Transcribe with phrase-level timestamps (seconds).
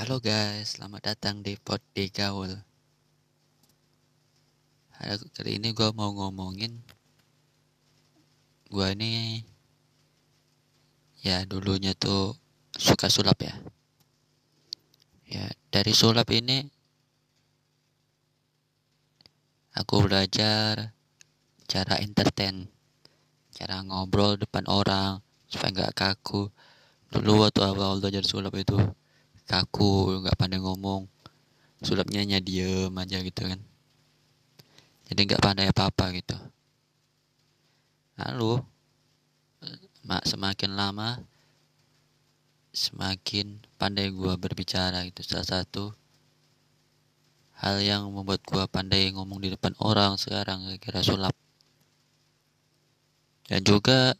[0.00, 2.48] Halo guys, selamat datang di Pod di Gaul.
[4.96, 6.72] Kali ini gue mau ngomongin
[8.72, 9.44] gue ini
[11.20, 12.32] ya dulunya tuh
[12.80, 13.52] suka sulap ya.
[15.28, 16.64] Ya dari sulap ini
[19.76, 20.96] aku belajar
[21.68, 22.72] cara entertain,
[23.52, 26.48] cara ngobrol depan orang supaya nggak kaku.
[27.12, 28.80] Dulu waktu awal belajar sulap itu
[29.50, 31.10] kaku nggak pandai ngomong.
[31.82, 33.58] Sulapnya hanya diem aja gitu kan.
[35.10, 36.38] Jadi nggak pandai apa apa gitu.
[38.14, 38.62] Lalu
[40.22, 41.18] semakin lama
[42.70, 45.26] semakin pandai gua berbicara gitu.
[45.26, 45.90] Salah satu
[47.58, 51.34] hal yang membuat gua pandai ngomong di depan orang sekarang kira sulap.
[53.50, 54.14] Dan juga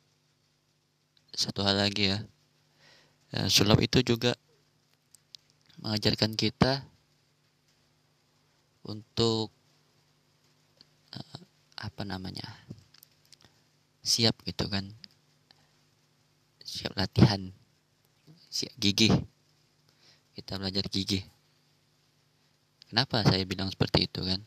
[1.30, 2.18] satu hal lagi ya.
[3.46, 4.34] Sulap itu juga
[5.80, 6.84] mengajarkan kita
[8.84, 9.52] untuk
[11.16, 11.40] uh,
[11.80, 12.46] apa namanya
[14.04, 14.88] siap gitu kan.
[16.60, 17.50] Siap latihan
[18.50, 19.14] siap gigih.
[20.34, 21.22] Kita belajar gigih.
[22.90, 24.42] Kenapa saya bilang seperti itu kan?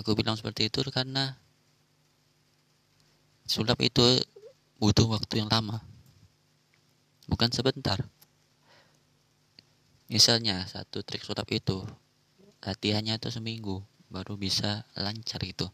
[0.00, 1.36] Aku bilang seperti itu karena
[3.44, 4.02] sulap itu
[4.80, 5.84] butuh waktu yang lama.
[7.28, 8.00] Bukan sebentar
[10.12, 11.84] misalnya satu trik sulap itu
[12.64, 15.68] latihannya itu seminggu baru bisa lancar itu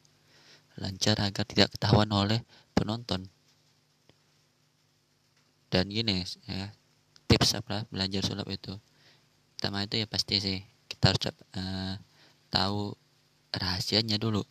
[0.81, 2.41] lancar agar tidak ketahuan oleh
[2.73, 3.29] penonton.
[5.71, 6.73] Dan gini ya
[7.29, 8.75] tips apa belajar sulap itu?
[9.55, 10.59] Pertama itu ya pasti sih
[10.89, 11.95] kita harus uh,
[12.51, 12.97] tahu
[13.55, 14.43] rahasianya dulu.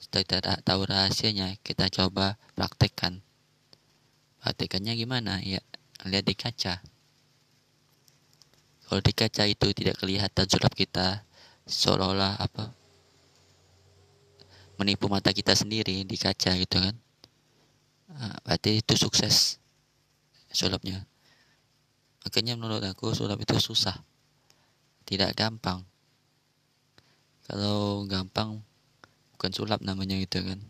[0.00, 3.22] Setelah kita tahu rahasianya kita coba praktekkan.
[4.42, 5.38] Praktekannya gimana?
[5.44, 5.62] Ya
[6.02, 6.82] lihat di kaca
[8.92, 11.24] kalau di kaca itu tidak kelihatan sulap kita
[11.64, 12.76] seolah-olah apa
[14.76, 16.92] menipu mata kita sendiri di kaca gitu kan.
[18.12, 19.56] Nah, berarti itu sukses
[20.52, 21.08] sulapnya.
[22.20, 23.96] Makanya menurut aku sulap itu susah
[25.08, 25.80] tidak gampang.
[27.48, 28.60] Kalau gampang
[29.32, 30.60] bukan sulap namanya gitu kan.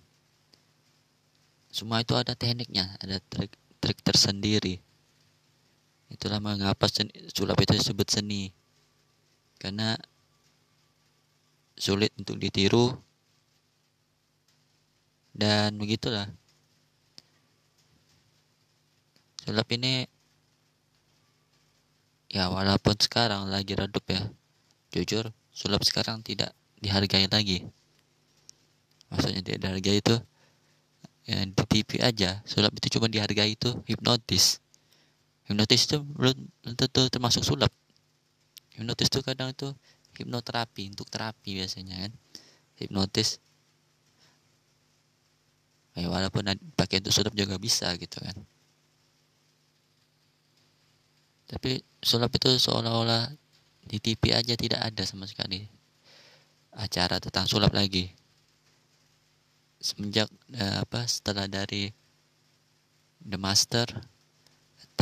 [1.75, 3.51] Semua itu ada tekniknya ada trik
[3.83, 4.79] trik tersendiri
[6.13, 8.53] itulah mengapa seni, sulap itu disebut seni.
[9.57, 9.97] Karena
[11.75, 12.93] sulit untuk ditiru.
[15.33, 16.29] Dan begitulah.
[19.43, 20.07] Sulap ini
[22.31, 24.29] ya walaupun sekarang lagi redup ya.
[24.93, 27.65] Jujur sulap sekarang tidak dihargai lagi.
[29.09, 30.17] Maksudnya tidak dihargai itu
[31.25, 32.45] ya, di TV aja.
[32.45, 34.63] Sulap itu cuma dihargai itu hipnotis
[35.53, 36.33] hipnotis itu belum
[36.81, 37.69] tentu termasuk sulap.
[38.73, 39.69] Hipnotis itu kadang itu
[40.17, 42.13] hipnoterapi untuk terapi biasanya kan.
[42.81, 43.37] Hipnotis.
[45.93, 48.33] Ya walaupun pakai untuk sulap juga bisa gitu kan.
[51.53, 53.29] Tapi sulap itu seolah-olah
[53.85, 55.69] di TV aja tidak ada sama sekali
[56.73, 58.09] acara tentang sulap lagi.
[59.77, 61.93] Semenjak eh, apa setelah dari
[63.21, 63.85] The Master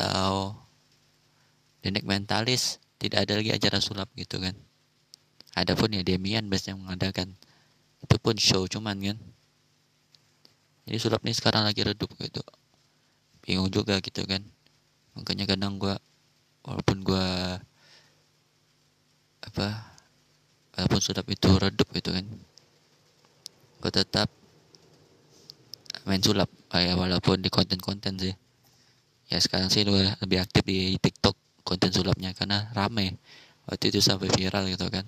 [0.01, 0.57] atau
[1.85, 4.57] Denek Mentalis tidak ada lagi acara sulap gitu kan.
[5.53, 7.37] Adapun ya Demian biasanya mengadakan.
[8.01, 9.19] Itu pun show cuman kan.
[10.89, 12.41] Jadi sulap ini sekarang lagi redup gitu.
[13.45, 14.41] Bingung juga gitu kan.
[15.17, 16.01] Makanya kadang gua
[16.65, 17.61] walaupun gua
[19.45, 19.69] apa
[20.77, 22.25] walaupun sulap itu redup gitu kan.
[23.85, 24.33] Gua tetap
[26.09, 28.33] main sulap ya walaupun di konten-konten sih
[29.31, 33.17] ya sekarang sih lebih aktif di TikTok konten sulapnya karena rame.
[33.71, 35.07] Waktu itu sampai viral gitu kan.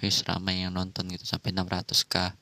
[0.00, 2.38] Wis ramai yang nonton gitu sampai 600k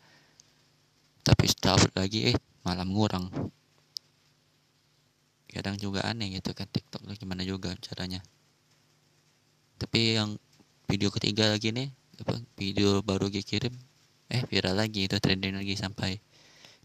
[1.28, 3.28] tapi setelah lagi eh malah ngurang.
[5.48, 8.24] Kadang juga aneh gitu kan TikTok gimana juga caranya.
[9.76, 10.40] Tapi yang
[10.88, 13.70] video ketiga lagi nih apa video baru gue kirim
[14.32, 16.18] eh viral lagi itu trending lagi sampai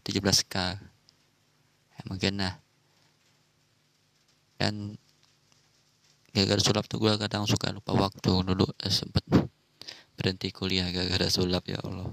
[0.06, 0.54] 17k
[1.90, 2.63] ya, mungkin nah
[4.64, 4.96] dan
[6.32, 9.20] gara-gara sulap tuh gue kadang suka lupa waktu dulu eh, sempet
[10.16, 12.08] berhenti kuliah gara-gara sulap ya Allah.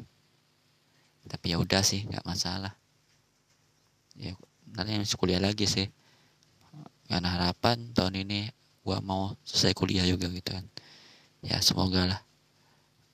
[1.32, 2.76] Tapi ya udah sih nggak masalah.
[4.20, 4.36] Ya
[4.76, 5.88] nanti masih kuliah lagi sih.
[7.08, 8.52] Karena harapan tahun ini
[8.84, 10.68] gua mau selesai kuliah juga gitu kan.
[11.40, 12.20] Ya semoga lah.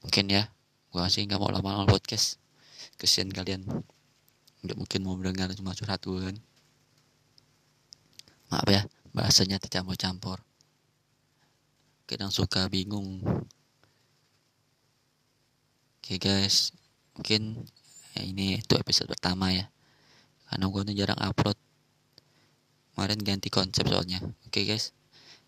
[0.01, 0.49] Mungkin ya
[0.89, 2.41] gua sih nggak mau lama-lama podcast.
[2.97, 3.69] Kesian kalian.
[4.65, 6.35] Nggak mungkin mau mendengar cuma curhat gue kan.
[8.49, 8.81] Maaf ya
[9.17, 10.37] bahasanya tidak mau campur
[12.07, 13.19] kadang suka bingung.
[15.99, 16.71] Oke guys.
[17.19, 17.67] Mungkin
[18.15, 19.67] ya ini itu episode pertama ya.
[20.47, 21.59] Karena gue jarang upload.
[22.95, 24.23] Kemarin ganti konsep soalnya.
[24.47, 24.95] Oke guys.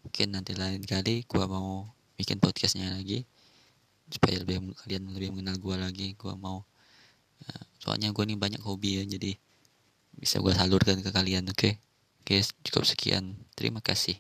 [0.03, 1.87] Mungkin nanti lain kali gue mau
[2.19, 3.23] bikin podcastnya lagi.
[4.11, 6.07] Supaya lebih kalian lebih mengenal gue lagi.
[6.19, 6.67] Gue mau
[7.39, 9.03] ya, soalnya gue ini banyak hobi ya.
[9.07, 9.31] Jadi
[10.19, 11.55] bisa gue salurkan ke kalian oke?
[11.55, 11.79] okay?
[12.23, 13.43] Guys cukup sekian.
[13.55, 14.19] Terima kasih